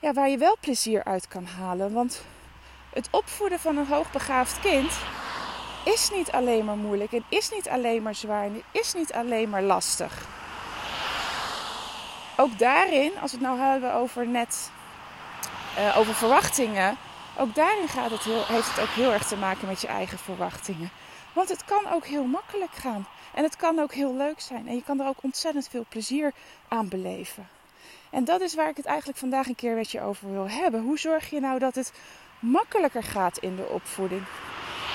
ja, 0.00 0.12
waar 0.12 0.28
je 0.28 0.38
wel 0.38 0.56
plezier 0.60 1.04
uit 1.04 1.28
kan 1.28 1.44
halen. 1.44 1.92
Want 1.92 2.24
het 2.92 3.08
opvoeden 3.10 3.58
van 3.58 3.76
een 3.76 3.86
hoogbegaafd 3.86 4.60
kind 4.60 4.92
is 5.84 6.10
niet 6.10 6.30
alleen 6.30 6.64
maar 6.64 6.76
moeilijk 6.76 7.12
en 7.12 7.24
is 7.28 7.50
niet 7.50 7.68
alleen 7.68 8.02
maar 8.02 8.14
zwaar 8.14 8.44
en 8.44 8.62
is 8.70 8.94
niet 8.94 9.12
alleen 9.12 9.48
maar 9.48 9.62
lastig. 9.62 10.28
Ook 12.36 12.58
daarin, 12.58 13.12
als 13.20 13.30
we 13.30 13.38
het 13.38 13.46
nou 13.46 13.58
hebben 13.58 13.94
over 13.94 14.26
net 14.26 14.70
uh, 15.78 15.98
over 15.98 16.14
verwachtingen, 16.14 16.96
ook 17.38 17.54
daarin 17.54 17.88
gaat 17.88 18.10
het 18.10 18.22
heel, 18.22 18.46
heeft 18.46 18.68
het 18.68 18.80
ook 18.80 18.94
heel 18.94 19.12
erg 19.12 19.26
te 19.26 19.36
maken 19.36 19.68
met 19.68 19.80
je 19.80 19.86
eigen 19.86 20.18
verwachtingen. 20.18 20.90
Want 21.32 21.48
het 21.48 21.64
kan 21.64 21.92
ook 21.92 22.06
heel 22.06 22.24
makkelijk 22.24 22.72
gaan. 22.74 23.06
En 23.34 23.42
het 23.42 23.56
kan 23.56 23.78
ook 23.78 23.92
heel 23.92 24.16
leuk 24.16 24.40
zijn. 24.40 24.68
En 24.68 24.74
je 24.74 24.82
kan 24.82 25.00
er 25.00 25.06
ook 25.06 25.22
ontzettend 25.22 25.68
veel 25.68 25.84
plezier 25.88 26.32
aan 26.68 26.88
beleven. 26.88 27.48
En 28.10 28.24
dat 28.24 28.40
is 28.40 28.54
waar 28.54 28.68
ik 28.68 28.76
het 28.76 28.86
eigenlijk 28.86 29.18
vandaag 29.18 29.46
een 29.46 29.54
keer 29.54 29.74
met 29.74 29.90
je 29.90 30.00
over 30.00 30.32
wil 30.32 30.48
hebben. 30.48 30.82
Hoe 30.82 30.98
zorg 30.98 31.30
je 31.30 31.40
nou 31.40 31.58
dat 31.58 31.74
het 31.74 31.92
makkelijker 32.38 33.02
gaat 33.02 33.38
in 33.38 33.56
de 33.56 33.66
opvoeding? 33.66 34.22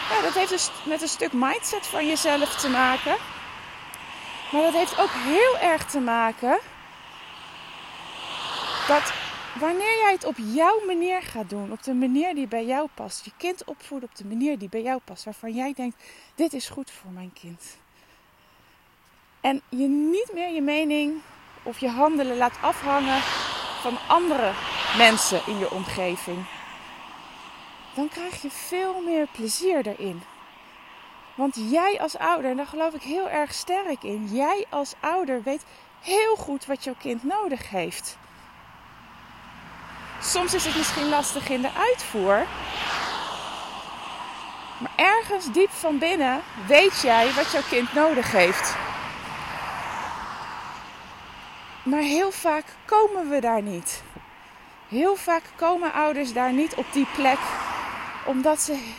Ja, 0.10 0.22
dat 0.22 0.34
heeft 0.34 0.50
dus 0.50 0.72
met 0.86 1.02
een 1.02 1.08
stuk 1.08 1.34
mindset 1.34 1.88
van 1.88 2.08
jezelf 2.08 2.56
te 2.56 2.70
maken. 2.70 3.16
Maar 4.52 4.62
dat 4.62 4.74
heeft 4.74 5.00
ook 5.00 5.12
heel 5.12 5.58
erg 5.58 5.86
te 5.86 6.00
maken 6.00 6.60
dat 8.88 9.14
wanneer 9.60 9.98
jij 10.02 10.12
het 10.12 10.26
op 10.26 10.36
jouw 10.38 10.86
manier 10.86 11.22
gaat 11.22 11.50
doen, 11.50 11.72
op 11.72 11.84
de 11.84 11.94
manier 11.94 12.36
die 12.36 12.48
bij 12.48 12.66
jou 12.66 12.88
past, 12.94 13.26
je 13.26 13.32
kind 13.38 13.64
opvoeden 13.64 14.10
op 14.10 14.16
de 14.16 14.26
manier 14.26 14.58
die 14.58 14.70
bij 14.70 14.82
jou 14.82 15.00
past, 15.04 15.24
waarvan 15.24 15.52
jij 15.52 15.74
denkt: 15.74 16.04
dit 16.36 16.54
is 16.54 16.70
goed 16.70 16.92
voor 16.92 17.12
mijn 17.12 17.34
kind. 17.34 17.78
En 19.42 19.62
je 19.70 19.88
niet 19.88 20.30
meer 20.34 20.54
je 20.54 20.62
mening 20.62 21.22
of 21.66 21.80
je 21.80 21.90
handelen 21.90 22.38
laat 22.38 22.58
afhangen 22.62 23.22
van 23.82 23.98
andere 24.08 24.52
mensen 24.98 25.42
in 25.46 25.58
je 25.58 25.72
omgeving 25.72 26.46
dan 27.96 28.10
krijg 28.10 28.42
je 28.42 28.52
veel 28.52 29.02
meer 29.02 29.28
plezier 29.32 29.88
erin. 29.88 30.24
Want 31.36 31.56
jij 31.70 32.00
als 32.02 32.18
ouder, 32.18 32.50
en 32.52 32.58
daar 32.58 32.68
geloof 32.68 32.94
ik 32.94 33.02
heel 33.02 33.30
erg 33.30 33.54
sterk 33.54 34.04
in, 34.04 34.28
jij 34.32 34.66
als 34.70 34.94
ouder 35.00 35.44
weet 35.44 35.64
heel 36.02 36.36
goed 36.36 36.66
wat 36.66 36.84
jouw 36.84 36.96
kind 37.00 37.24
nodig 37.24 37.70
heeft. 37.70 38.18
Soms 40.22 40.54
is 40.54 40.66
het 40.66 40.76
misschien 40.76 41.10
lastig 41.10 41.50
in 41.50 41.62
de 41.62 41.74
uitvoer. 41.74 42.46
Maar 44.78 44.92
ergens 44.96 45.52
diep 45.52 45.70
van 45.70 45.98
binnen 45.98 46.42
weet 46.68 47.02
jij 47.02 47.34
wat 47.34 47.52
jouw 47.52 47.62
kind 47.70 47.94
nodig 47.94 48.32
heeft. 48.32 48.85
Maar 51.86 52.02
heel 52.02 52.32
vaak 52.32 52.66
komen 52.86 53.30
we 53.30 53.40
daar 53.40 53.62
niet. 53.62 54.04
Heel 54.88 55.16
vaak 55.16 55.44
komen 55.56 55.94
ouders 55.94 56.34
daar 56.34 56.54
niet 56.54 56.76
op 56.76 56.86
die 56.94 57.08
plek 57.16 57.40
omdat 58.26 58.62
ze 58.62 58.94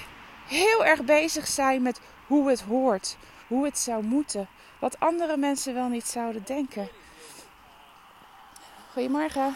heel 0.46 0.84
erg 0.84 1.02
bezig 1.02 1.46
zijn 1.46 1.82
met 1.82 2.00
hoe 2.26 2.48
het 2.48 2.60
hoort, 2.60 3.16
hoe 3.46 3.64
het 3.64 3.78
zou 3.78 4.04
moeten, 4.04 4.48
wat 4.78 5.00
andere 5.00 5.36
mensen 5.36 5.74
wel 5.74 5.88
niet 5.88 6.06
zouden 6.06 6.42
denken. 6.44 6.88
Goedemorgen. 8.92 9.54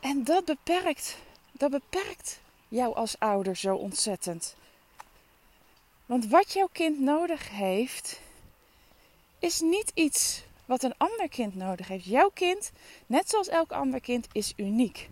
En 0.00 0.24
dat 0.24 0.44
beperkt, 0.44 1.16
dat 1.52 1.70
beperkt 1.70 2.40
jou 2.68 2.94
als 2.94 3.18
ouder 3.18 3.56
zo 3.56 3.74
ontzettend. 3.74 4.56
Want 6.06 6.26
wat 6.26 6.52
jouw 6.52 6.68
kind 6.72 7.00
nodig 7.00 7.50
heeft, 7.50 8.20
is 9.44 9.60
niet 9.60 9.90
iets 9.94 10.44
wat 10.64 10.82
een 10.82 10.94
ander 10.96 11.28
kind 11.28 11.54
nodig 11.54 11.88
heeft. 11.88 12.04
Jouw 12.04 12.30
kind, 12.34 12.72
net 13.06 13.30
zoals 13.30 13.48
elk 13.48 13.72
ander 13.72 14.00
kind, 14.00 14.26
is 14.32 14.52
uniek. 14.56 15.08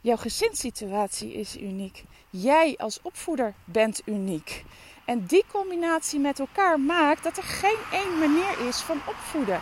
Jouw 0.00 0.16
gezinssituatie 0.16 1.32
is 1.34 1.56
uniek. 1.56 2.04
Jij 2.30 2.74
als 2.76 3.00
opvoeder 3.02 3.54
bent 3.64 4.02
uniek. 4.04 4.64
En 5.04 5.26
die 5.26 5.44
combinatie 5.52 6.18
met 6.18 6.38
elkaar 6.38 6.80
maakt 6.80 7.22
dat 7.22 7.36
er 7.36 7.42
geen 7.42 7.78
één 7.92 8.18
manier 8.18 8.66
is 8.68 8.80
van 8.80 9.00
opvoeden. 9.08 9.60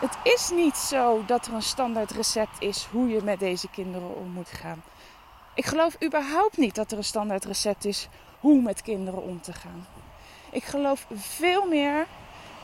Het 0.00 0.34
is 0.34 0.50
niet 0.50 0.76
zo 0.76 1.24
dat 1.26 1.46
er 1.46 1.52
een 1.52 1.62
standaard 1.62 2.10
recept 2.10 2.60
is 2.60 2.84
hoe 2.84 3.08
je 3.08 3.22
met 3.22 3.38
deze 3.38 3.68
kinderen 3.70 4.16
om 4.16 4.30
moet 4.30 4.48
gaan. 4.50 4.82
Ik 5.54 5.66
geloof 5.66 6.02
überhaupt 6.04 6.56
niet 6.56 6.74
dat 6.74 6.92
er 6.92 6.98
een 6.98 7.04
standaard 7.04 7.44
recept 7.44 7.84
is 7.84 8.08
hoe 8.40 8.62
met 8.62 8.82
kinderen 8.82 9.22
om 9.22 9.40
te 9.40 9.52
gaan. 9.52 9.86
Ik 10.50 10.64
geloof 10.64 11.06
veel 11.14 11.66
meer 11.66 12.06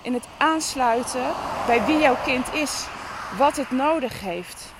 in 0.04 0.14
het 0.14 0.26
aansluiten 0.36 1.32
bij 1.66 1.84
wie 1.84 1.98
jouw 1.98 2.16
kind 2.24 2.52
is, 2.52 2.86
wat 3.36 3.56
het 3.56 3.70
nodig 3.70 4.20
heeft. 4.20 4.72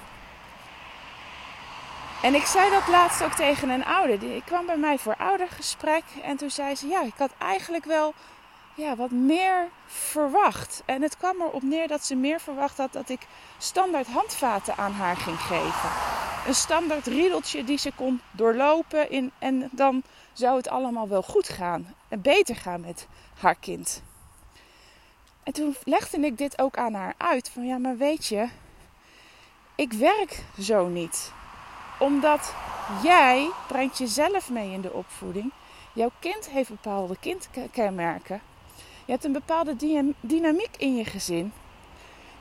En 2.23 2.35
ik 2.35 2.45
zei 2.45 2.71
dat 2.71 2.88
laatst 2.88 3.23
ook 3.23 3.33
tegen 3.33 3.69
een 3.69 3.85
ouder. 3.85 4.19
Die 4.19 4.43
kwam 4.45 4.66
bij 4.66 4.76
mij 4.76 4.99
voor 4.99 5.16
oudergesprek. 5.16 6.02
En 6.23 6.37
toen 6.37 6.50
zei 6.50 6.75
ze: 6.75 6.87
Ja, 6.87 7.02
ik 7.02 7.12
had 7.16 7.31
eigenlijk 7.38 7.85
wel 7.85 8.14
ja, 8.75 8.97
wat 8.97 9.11
meer 9.11 9.69
verwacht. 9.87 10.83
En 10.85 11.02
het 11.02 11.16
kwam 11.16 11.40
erop 11.40 11.62
neer 11.62 11.88
dat 11.88 12.04
ze 12.04 12.14
meer 12.14 12.40
verwacht 12.40 12.78
had 12.78 12.93
dat 12.93 13.09
ik 13.09 13.26
standaard 13.59 14.07
handvaten 14.07 14.76
aan 14.76 14.93
haar 14.93 15.16
ging 15.16 15.40
geven. 15.40 15.90
Een 16.47 16.54
standaard 16.54 17.07
riedeltje 17.07 17.64
die 17.64 17.78
ze 17.78 17.93
kon 17.93 18.21
doorlopen. 18.31 19.11
In, 19.11 19.33
en 19.38 19.69
dan 19.73 20.02
zou 20.33 20.57
het 20.57 20.69
allemaal 20.69 21.09
wel 21.09 21.23
goed 21.23 21.49
gaan. 21.49 21.95
En 22.09 22.21
beter 22.21 22.57
gaan 22.57 22.81
met 22.81 23.07
haar 23.38 23.57
kind. 23.61 24.02
En 25.44 25.52
toen 25.52 25.76
legde 25.84 26.20
ik 26.20 26.38
dit 26.38 26.58
ook 26.60 26.76
aan 26.76 26.94
haar 26.94 27.14
uit. 27.16 27.50
Van 27.50 27.66
ja, 27.66 27.78
maar 27.78 27.96
weet 27.96 28.26
je, 28.26 28.48
ik 29.74 29.92
werk 29.92 30.44
zo 30.60 30.86
niet 30.86 31.32
omdat 31.98 32.54
jij 33.02 33.50
brengt 33.66 33.98
jezelf 33.98 34.50
mee 34.50 34.70
in 34.70 34.80
de 34.80 34.92
opvoeding. 34.92 35.52
Jouw 35.92 36.10
kind 36.18 36.48
heeft 36.48 36.68
bepaalde 36.68 37.16
kindkenmerken. 37.20 38.40
Je 39.04 39.12
hebt 39.12 39.24
een 39.24 39.32
bepaalde 39.32 39.76
dynamiek 40.20 40.76
in 40.76 40.96
je 40.96 41.04
gezin. 41.04 41.52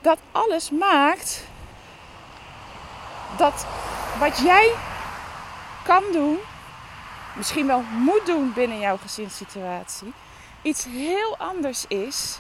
Dat 0.02 0.18
alles 0.32 0.70
maakt 0.70 1.44
dat 3.38 3.66
wat 4.20 4.38
jij 4.38 4.74
kan 5.84 6.04
doen, 6.12 6.38
misschien 7.36 7.68
wel 7.68 7.82
moet 7.82 8.26
doen 8.26 8.54
binnen 8.54 8.80
jouw 8.80 8.98
gezinssituatie, 8.98 10.14
iets 10.62 10.86
heel 10.86 11.38
anders 11.38 11.88
is 11.88 12.40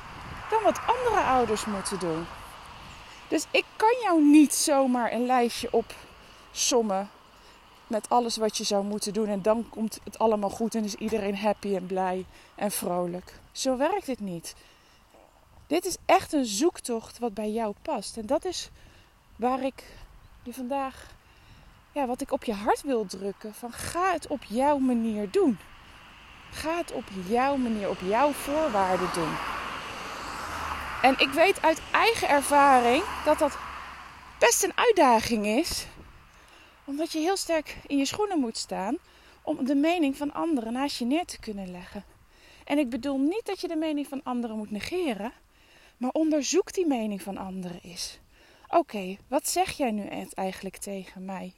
dan 0.49 0.63
wat 0.63 0.79
andere 0.87 1.21
ouders 1.23 1.65
moeten 1.65 1.99
doen. 1.99 2.25
Dus 3.27 3.45
ik 3.51 3.65
kan 3.75 3.95
jou 4.01 4.23
niet 4.23 4.53
zomaar 4.53 5.11
een 5.11 5.25
lijstje 5.25 5.67
op 5.71 5.93
sommen 6.51 7.09
met 7.87 8.09
alles 8.09 8.37
wat 8.37 8.57
je 8.57 8.63
zou 8.63 8.83
moeten 8.83 9.13
doen. 9.13 9.27
En 9.27 9.41
dan 9.41 9.69
komt 9.69 9.99
het 10.03 10.19
allemaal 10.19 10.49
goed 10.49 10.75
en 10.75 10.83
is 10.83 10.95
iedereen 10.95 11.37
happy 11.37 11.75
en 11.75 11.85
blij 11.85 12.25
en 12.55 12.71
vrolijk. 12.71 13.39
Zo 13.51 13.77
werkt 13.77 14.07
het 14.07 14.19
niet. 14.19 14.55
Dit 15.67 15.85
is 15.85 15.97
echt 16.05 16.33
een 16.33 16.45
zoektocht 16.45 17.19
wat 17.19 17.33
bij 17.33 17.51
jou 17.51 17.73
past. 17.81 18.17
En 18.17 18.25
dat 18.25 18.45
is 18.45 18.69
waar 19.35 19.63
ik 19.63 19.83
je 20.43 20.53
vandaag, 20.53 21.11
ja, 21.91 22.05
wat 22.05 22.21
ik 22.21 22.31
op 22.31 22.43
je 22.43 22.53
hart 22.53 22.81
wil 22.81 23.05
drukken. 23.05 23.53
Van 23.53 23.71
ga 23.71 24.11
het 24.11 24.27
op 24.27 24.43
jouw 24.43 24.77
manier 24.77 25.31
doen. 25.31 25.57
Ga 26.51 26.77
het 26.77 26.91
op 26.91 27.03
jouw 27.27 27.55
manier, 27.55 27.89
op 27.89 27.99
jouw 27.99 28.31
voorwaarden 28.31 29.09
doen. 29.13 29.33
En 31.03 31.19
ik 31.19 31.29
weet 31.29 31.61
uit 31.61 31.81
eigen 31.91 32.29
ervaring 32.29 33.03
dat 33.25 33.39
dat 33.39 33.57
best 34.39 34.63
een 34.63 34.77
uitdaging 34.77 35.45
is 35.45 35.85
omdat 36.85 37.11
je 37.11 37.19
heel 37.19 37.37
sterk 37.37 37.77
in 37.87 37.97
je 37.97 38.05
schoenen 38.05 38.39
moet 38.39 38.57
staan 38.57 38.97
om 39.41 39.65
de 39.65 39.75
mening 39.75 40.17
van 40.17 40.33
anderen 40.33 40.73
naast 40.73 40.99
je 40.99 41.05
neer 41.05 41.25
te 41.25 41.39
kunnen 41.39 41.71
leggen. 41.71 42.03
En 42.63 42.77
ik 42.77 42.89
bedoel 42.89 43.17
niet 43.17 43.45
dat 43.45 43.61
je 43.61 43.67
de 43.67 43.75
mening 43.75 44.07
van 44.07 44.23
anderen 44.23 44.57
moet 44.57 44.71
negeren, 44.71 45.31
maar 45.97 46.11
onderzoek 46.11 46.73
die 46.73 46.87
mening 46.87 47.21
van 47.21 47.37
anderen 47.37 47.79
eens. 47.81 48.19
Oké, 48.67 49.17
wat 49.27 49.47
zeg 49.47 49.71
jij 49.71 49.91
nu 49.91 50.07
eigenlijk 50.33 50.77
tegen 50.77 51.25
mij? 51.25 51.53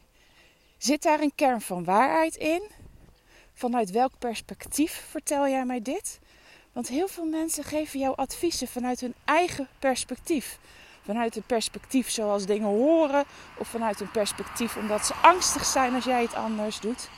Zit 0.78 1.02
daar 1.02 1.22
een 1.22 1.36
kern 1.36 1.62
van 1.62 1.84
waarheid 1.84 2.36
in? 2.36 2.70
Vanuit 3.54 3.92
welk 3.92 4.20
perspectief 4.20 5.06
vertel 5.10 5.48
jij 5.48 5.66
mij 5.66 5.82
dit? 5.82 6.20
Want 6.76 6.88
heel 6.88 7.08
veel 7.08 7.26
mensen 7.26 7.64
geven 7.64 8.00
jou 8.00 8.16
adviezen 8.16 8.68
vanuit 8.68 9.00
hun 9.00 9.14
eigen 9.26 9.68
perspectief. 9.80 10.60
Vanuit 11.02 11.36
een 11.36 11.46
perspectief 11.46 12.10
zoals 12.10 12.46
dingen 12.46 12.68
horen, 12.68 13.26
of 13.58 13.68
vanuit 13.68 14.00
een 14.00 14.12
perspectief 14.12 14.78
omdat 14.78 15.06
ze 15.06 15.14
angstig 15.14 15.66
zijn 15.66 15.94
als 15.94 16.04
jij 16.04 16.22
het 16.22 16.34
anders 16.34 16.80
doet. 16.80 17.10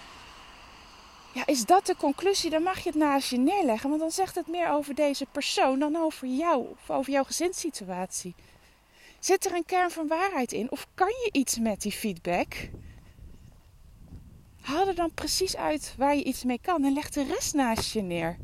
Ja, 1.33 1.45
is 1.45 1.65
dat 1.65 1.85
de 1.85 1.95
conclusie? 1.95 2.49
Dan 2.49 2.63
mag 2.63 2.79
je 2.79 2.89
het 2.89 2.97
naast 2.97 3.29
je 3.29 3.37
neerleggen, 3.37 3.89
want 3.89 4.01
dan 4.01 4.11
zegt 4.11 4.35
het 4.35 4.47
meer 4.47 4.69
over 4.69 4.95
deze 4.95 5.25
persoon 5.31 5.79
dan 5.79 5.95
over 5.95 6.27
jou 6.27 6.67
of 6.69 6.89
over 6.89 7.11
jouw 7.11 7.23
gezinssituatie. 7.23 8.35
Zit 9.19 9.45
er 9.45 9.55
een 9.55 9.65
kern 9.65 9.91
van 9.91 10.07
waarheid 10.07 10.51
in? 10.51 10.71
Of 10.71 10.87
kan 10.93 11.07
je 11.07 11.29
iets 11.31 11.59
met 11.59 11.81
die 11.81 11.91
feedback? 11.91 12.69
Haal 14.61 14.87
er 14.87 14.95
dan 14.95 15.13
precies 15.13 15.55
uit 15.55 15.93
waar 15.97 16.15
je 16.15 16.23
iets 16.23 16.43
mee 16.43 16.59
kan 16.61 16.83
en 16.83 16.93
leg 16.93 17.09
de 17.09 17.23
rest 17.23 17.53
naast 17.53 17.93
je 17.93 18.01
neer. 18.01 18.37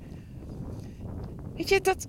Weet 1.56 1.70
je, 1.70 1.82
dat. 1.82 2.08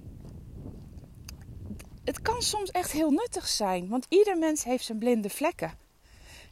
Het 2.05 2.23
kan 2.23 2.43
soms 2.43 2.71
echt 2.71 2.93
heel 2.93 3.11
nuttig 3.11 3.49
zijn, 3.49 3.89
want 3.89 4.07
ieder 4.09 4.39
mens 4.39 4.65
heeft 4.65 4.85
zijn 4.85 4.99
blinde 4.99 5.31
vlekken. 5.31 5.79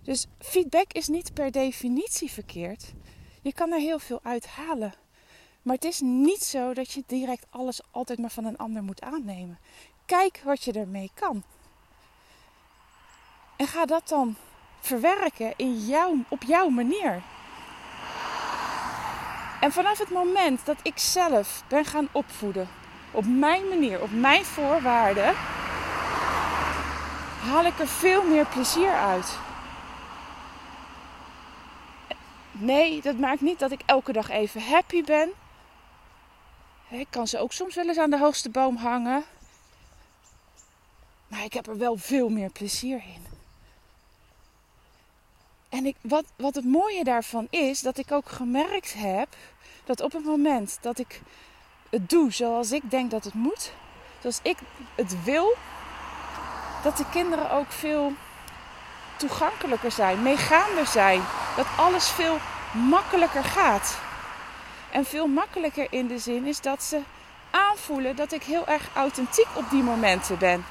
Dus 0.02 0.26
feedback 0.38 0.92
is 0.92 1.08
niet 1.08 1.34
per 1.34 1.50
definitie 1.50 2.30
verkeerd. 2.30 2.92
Je 3.42 3.52
kan 3.52 3.72
er 3.72 3.78
heel 3.78 3.98
veel 3.98 4.20
uit 4.22 4.46
halen. 4.46 4.94
Maar 5.62 5.74
het 5.74 5.84
is 5.84 6.00
niet 6.00 6.44
zo 6.44 6.74
dat 6.74 6.92
je 6.92 7.02
direct 7.06 7.46
alles 7.50 7.80
altijd 7.90 8.18
maar 8.18 8.30
van 8.30 8.44
een 8.44 8.56
ander 8.56 8.82
moet 8.82 9.00
aannemen. 9.00 9.58
Kijk 10.06 10.40
wat 10.44 10.64
je 10.64 10.72
ermee 10.72 11.10
kan. 11.14 11.42
En 13.56 13.66
ga 13.66 13.84
dat 13.84 14.08
dan 14.08 14.36
verwerken 14.80 15.54
in 15.56 15.86
jou, 15.86 16.24
op 16.28 16.42
jouw 16.42 16.68
manier. 16.68 17.22
En 19.60 19.72
vanaf 19.72 19.98
het 19.98 20.10
moment 20.10 20.66
dat 20.66 20.76
ik 20.82 20.98
zelf 20.98 21.64
ben 21.68 21.84
gaan 21.84 22.08
opvoeden, 22.12 22.68
op 23.12 23.26
mijn 23.26 23.68
manier, 23.68 24.02
op 24.02 24.12
mijn 24.12 24.44
voorwaarden, 24.44 25.34
haal 27.40 27.64
ik 27.64 27.78
er 27.78 27.88
veel 27.88 28.22
meer 28.22 28.46
plezier 28.46 28.92
uit. 28.92 29.38
Nee, 32.52 33.02
dat 33.02 33.18
maakt 33.18 33.40
niet 33.40 33.58
dat 33.58 33.70
ik 33.70 33.80
elke 33.86 34.12
dag 34.12 34.30
even 34.30 34.62
happy 34.62 35.04
ben. 35.04 35.30
Ik 36.88 37.06
kan 37.10 37.26
ze 37.26 37.38
ook 37.38 37.52
soms 37.52 37.74
wel 37.74 37.88
eens 37.88 37.98
aan 37.98 38.10
de 38.10 38.18
hoogste 38.18 38.50
boom 38.50 38.76
hangen. 38.76 39.24
Maar 41.26 41.44
ik 41.44 41.52
heb 41.52 41.66
er 41.66 41.78
wel 41.78 41.96
veel 41.96 42.28
meer 42.28 42.50
plezier 42.50 42.96
in. 42.96 43.26
En 45.68 45.86
ik, 45.86 45.96
wat, 46.00 46.24
wat 46.36 46.54
het 46.54 46.64
mooie 46.64 47.04
daarvan 47.04 47.46
is, 47.50 47.80
dat 47.80 47.98
ik 47.98 48.12
ook 48.12 48.28
gemerkt 48.28 48.94
heb 48.94 49.28
dat 49.84 50.00
op 50.00 50.12
het 50.12 50.24
moment 50.24 50.78
dat 50.80 50.98
ik 50.98 51.20
het 51.92 52.10
doe 52.10 52.32
zoals 52.32 52.72
ik 52.72 52.90
denk 52.90 53.10
dat 53.10 53.24
het 53.24 53.34
moet, 53.34 53.72
zoals 54.20 54.40
ik 54.42 54.56
het 54.94 55.24
wil, 55.24 55.54
dat 56.82 56.96
de 56.96 57.04
kinderen 57.10 57.50
ook 57.50 57.72
veel 57.72 58.12
toegankelijker 59.16 59.90
zijn, 59.90 60.22
meegaander 60.22 60.86
zijn. 60.86 61.22
Dat 61.56 61.66
alles 61.76 62.08
veel 62.08 62.38
makkelijker 62.72 63.44
gaat. 63.44 63.98
En 64.90 65.04
veel 65.04 65.26
makkelijker 65.26 65.86
in 65.90 66.06
de 66.06 66.18
zin 66.18 66.46
is 66.46 66.60
dat 66.60 66.82
ze 66.82 67.00
aanvoelen 67.50 68.16
dat 68.16 68.32
ik 68.32 68.42
heel 68.42 68.66
erg 68.66 68.88
authentiek 68.94 69.48
op 69.54 69.70
die 69.70 69.82
momenten 69.82 70.38
ben. 70.38 70.64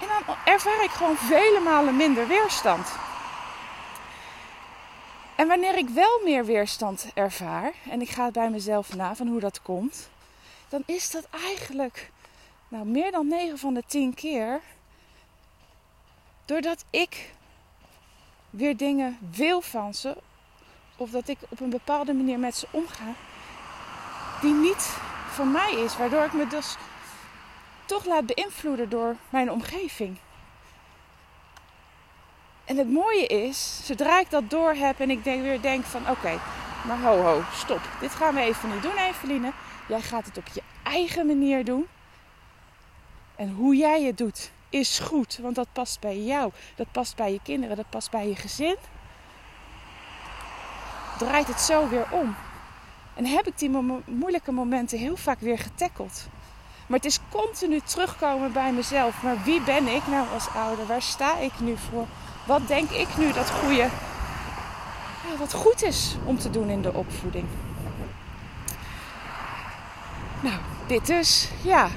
En 0.00 0.06
dan 0.08 0.36
ervaar 0.44 0.84
ik 0.84 0.90
gewoon 0.90 1.16
vele 1.16 1.60
malen 1.64 1.96
minder 1.96 2.26
weerstand. 2.26 2.88
En 5.42 5.48
wanneer 5.48 5.78
ik 5.78 5.88
wel 5.88 6.20
meer 6.24 6.44
weerstand 6.44 7.06
ervaar, 7.14 7.72
en 7.90 8.00
ik 8.00 8.08
ga 8.08 8.24
het 8.24 8.32
bij 8.32 8.50
mezelf 8.50 8.94
na 8.94 9.14
van 9.14 9.26
hoe 9.26 9.40
dat 9.40 9.62
komt, 9.62 10.08
dan 10.68 10.82
is 10.86 11.10
dat 11.10 11.26
eigenlijk 11.30 12.10
nou, 12.68 12.86
meer 12.86 13.10
dan 13.10 13.28
9 13.28 13.58
van 13.58 13.74
de 13.74 13.82
10 13.86 14.14
keer 14.14 14.60
doordat 16.44 16.84
ik 16.90 17.34
weer 18.50 18.76
dingen 18.76 19.18
wil 19.30 19.60
van 19.60 19.94
ze, 19.94 20.16
of 20.96 21.10
dat 21.10 21.28
ik 21.28 21.38
op 21.48 21.60
een 21.60 21.70
bepaalde 21.70 22.12
manier 22.12 22.38
met 22.38 22.56
ze 22.56 22.66
omga, 22.70 23.14
die 24.40 24.54
niet 24.54 24.96
voor 25.28 25.46
mij 25.46 25.72
is, 25.72 25.96
waardoor 25.96 26.24
ik 26.24 26.32
me 26.32 26.46
dus 26.46 26.76
toch 27.86 28.04
laat 28.04 28.26
beïnvloeden 28.26 28.88
door 28.88 29.16
mijn 29.30 29.50
omgeving. 29.50 30.18
En 32.64 32.76
het 32.76 32.90
mooie 32.90 33.26
is, 33.26 33.80
zodra 33.84 34.20
ik 34.20 34.30
dat 34.30 34.50
door 34.50 34.74
heb 34.74 35.00
en 35.00 35.10
ik 35.10 35.24
weer 35.24 35.60
denk 35.60 35.84
van 35.84 36.08
oké, 36.10 36.40
maar 36.86 37.00
ho 37.00 37.22
ho, 37.22 37.42
stop. 37.54 37.80
Dit 38.00 38.10
gaan 38.10 38.34
we 38.34 38.40
even 38.40 38.70
niet 38.70 38.82
doen 38.82 38.96
Eveline. 38.96 39.52
Jij 39.88 40.00
gaat 40.00 40.26
het 40.26 40.38
op 40.38 40.46
je 40.52 40.62
eigen 40.82 41.26
manier 41.26 41.64
doen. 41.64 41.86
En 43.36 43.50
hoe 43.50 43.76
jij 43.76 44.02
het 44.02 44.18
doet 44.18 44.50
is 44.68 44.98
goed, 44.98 45.38
want 45.42 45.54
dat 45.54 45.68
past 45.72 46.00
bij 46.00 46.18
jou. 46.18 46.52
Dat 46.74 46.86
past 46.92 47.16
bij 47.16 47.32
je 47.32 47.40
kinderen, 47.42 47.76
dat 47.76 47.90
past 47.90 48.10
bij 48.10 48.28
je 48.28 48.36
gezin. 48.36 48.76
Draait 51.18 51.46
het 51.46 51.60
zo 51.60 51.88
weer 51.88 52.06
om. 52.10 52.34
En 53.14 53.26
heb 53.26 53.46
ik 53.46 53.58
die 53.58 53.70
moeilijke 54.04 54.52
momenten 54.52 54.98
heel 54.98 55.16
vaak 55.16 55.40
weer 55.40 55.58
getackeld. 55.58 56.26
Maar 56.86 56.98
het 56.98 57.06
is 57.06 57.18
continu 57.30 57.80
terugkomen 57.80 58.52
bij 58.52 58.72
mezelf. 58.72 59.22
Maar 59.22 59.42
wie 59.42 59.60
ben 59.60 59.86
ik 59.86 60.06
nou 60.06 60.28
als 60.28 60.48
ouder? 60.48 60.86
Waar 60.86 61.02
sta 61.02 61.38
ik 61.38 61.60
nu 61.60 61.76
voor? 61.76 62.06
Wat 62.46 62.68
denk 62.68 62.90
ik 62.90 63.08
nu 63.16 63.32
dat 63.32 63.50
goede, 63.50 63.88
wat 65.38 65.52
goed 65.52 65.82
is 65.82 66.16
om 66.24 66.38
te 66.38 66.50
doen 66.50 66.68
in 66.68 66.82
de 66.82 66.94
opvoeding? 66.94 67.44
Nou, 70.40 70.56
dit 70.86 71.06
dus. 71.06 71.48
Ja, 71.62 71.88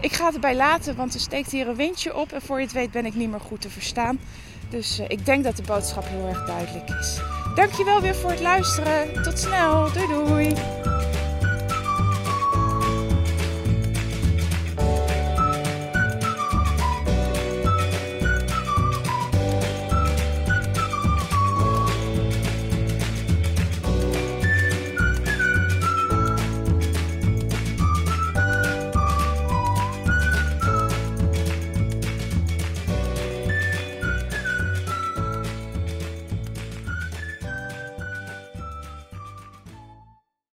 ik 0.00 0.12
ga 0.12 0.24
het 0.24 0.34
erbij 0.34 0.56
laten, 0.56 0.96
want 0.96 1.14
er 1.14 1.20
steekt 1.20 1.50
hier 1.50 1.68
een 1.68 1.76
windje 1.76 2.16
op. 2.16 2.32
En 2.32 2.42
voor 2.42 2.58
je 2.58 2.64
het 2.64 2.74
weet 2.74 2.90
ben 2.90 3.06
ik 3.06 3.14
niet 3.14 3.30
meer 3.30 3.40
goed 3.40 3.60
te 3.60 3.70
verstaan. 3.70 4.20
Dus 4.68 5.00
uh, 5.00 5.04
ik 5.08 5.26
denk 5.26 5.44
dat 5.44 5.56
de 5.56 5.62
boodschap 5.62 6.04
heel 6.06 6.26
erg 6.28 6.46
duidelijk 6.46 6.90
is. 6.90 7.20
Dankjewel 7.54 8.00
weer 8.00 8.14
voor 8.14 8.30
het 8.30 8.40
luisteren. 8.40 9.22
Tot 9.22 9.38
snel. 9.38 9.92
Doei 9.92 10.06
doei. 10.06 10.54